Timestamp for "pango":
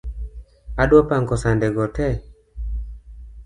1.09-1.35